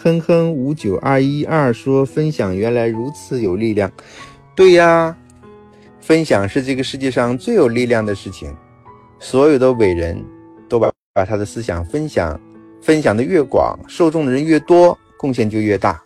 [0.00, 3.90] 哼哼五九二一二说分享原来如此有力量。
[4.54, 5.16] 对呀，
[6.00, 8.54] 分享是这个世界上最有力量的事情。
[9.18, 10.24] 所有的伟人
[10.68, 12.40] 都把把他的思想分享，
[12.80, 16.00] 分享的越广，受众的人越多，贡献就越大。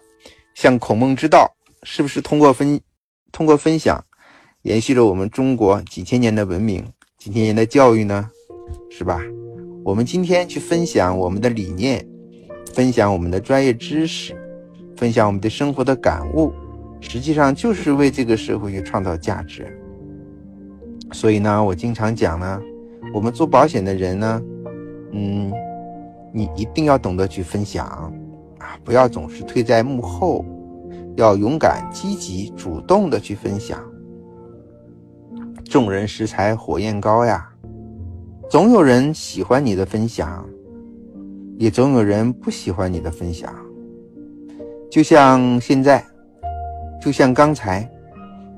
[0.55, 1.51] 像孔孟之道，
[1.83, 2.81] 是不是通过分
[3.31, 4.03] 通过分享，
[4.63, 6.83] 延续了我们中国几千年的文明、
[7.19, 8.31] 几千年的教育呢？
[8.91, 9.21] 是吧？
[9.85, 12.07] 我们今天去分享我们的理念，
[12.73, 14.35] 分享我们的专业知识，
[14.97, 16.53] 分享我们对生活的感悟，
[17.01, 19.67] 实际上就是为这个社会去创造价值。
[21.13, 22.61] 所以呢，我经常讲呢。
[23.13, 24.43] 我们做保险的人呢，
[25.11, 25.53] 嗯，
[26.33, 27.85] 你一定要懂得去分享
[28.59, 30.45] 啊，不要总是退在幕后，
[31.17, 33.79] 要勇敢、积极、主动的去分享。
[35.69, 37.51] 众人拾柴火焰高呀，
[38.49, 40.47] 总有人喜欢你的分享，
[41.59, 43.53] 也总有人不喜欢你的分享。
[44.91, 46.05] 就像现在，
[47.01, 47.89] 就像刚才，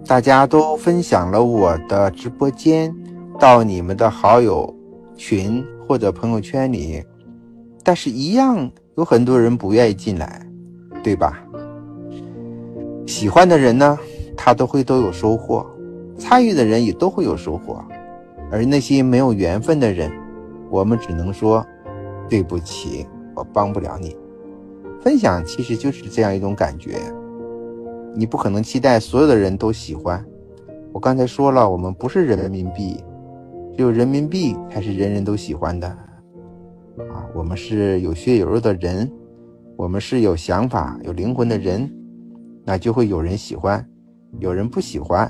[0.06, 2.94] 大家都分享了我的直播间。
[3.36, 4.72] 到你们的好友
[5.16, 7.02] 群或者朋友圈里，
[7.82, 10.40] 但是一样有很多人不愿意进来，
[11.02, 11.44] 对吧？
[13.08, 13.98] 喜欢的人呢，
[14.36, 15.66] 他都会都有收获；
[16.16, 17.84] 参与的人也都会有收获。
[18.52, 20.08] 而那些没有缘分的人，
[20.70, 21.66] 我们只能说
[22.28, 24.16] 对不起，我帮不了你。
[25.00, 26.98] 分享其实就是这样一种感觉，
[28.14, 30.24] 你不可能期待所有的人都喜欢。
[30.92, 33.02] 我刚才说了，我们不是人民币。
[33.76, 39.10] 只有人民币才是人人都喜欢的，啊，我们是有血有肉的人，
[39.76, 41.92] 我们是有想法、有灵魂的人，
[42.64, 43.84] 那就会有人喜欢，
[44.38, 45.28] 有人不喜欢。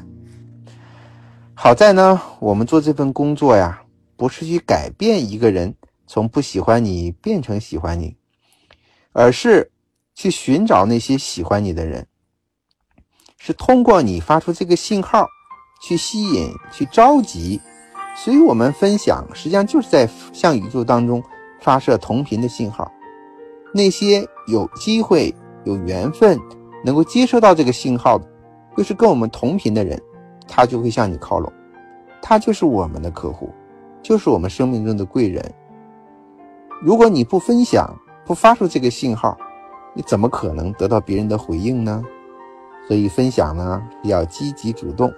[1.54, 3.82] 好在呢，我们做这份工作呀，
[4.14, 5.74] 不是去改变一个人
[6.06, 8.16] 从不喜欢你变成喜欢你，
[9.12, 9.70] 而是
[10.14, 12.06] 去寻找那些喜欢你的人，
[13.38, 15.27] 是通过你发出这个信号，
[15.83, 17.61] 去吸引、去召集。
[18.17, 21.20] 所以，我们分享实际上就是在向宇宙当中
[21.61, 22.89] 发射同频的信号。
[23.74, 25.34] 那些有机会、
[25.64, 26.39] 有缘分
[26.84, 28.20] 能够接收到这个信号，
[28.77, 30.01] 又是跟我们同频的人，
[30.46, 31.52] 他就会向你靠拢。
[32.23, 33.52] 他就是我们的客户，
[34.01, 35.52] 就是我们生命中的贵人。
[36.84, 39.34] 如果你不分享、不发出这个信号，
[39.95, 42.05] 你怎么可能得到别人的回应呢？
[42.86, 45.11] 所以，分享呢要积极主动，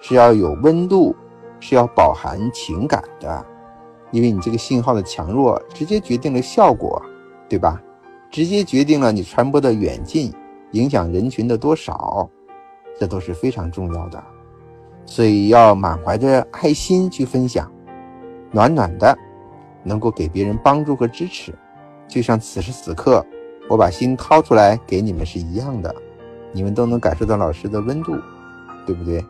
[0.00, 1.16] 是要有温度。
[1.60, 3.46] 是要饱含情感的，
[4.10, 7.00] 因为你这个信号的强弱，直接决定了效果，
[7.48, 7.80] 对吧？
[8.30, 10.30] 直接决定了你传播的远近，
[10.72, 12.28] 影响人群的多少，
[13.00, 14.22] 这都是非常重要的。
[15.06, 17.72] 所以要满怀着爱心去分享，
[18.50, 19.16] 暖暖的，
[19.84, 21.54] 能够给别人帮助和支持。
[22.08, 23.24] 就像此时此刻，
[23.68, 25.94] 我把心掏出来给你们是一样的，
[26.52, 28.16] 你们都能感受到老师的温度，
[28.86, 29.24] 对不对？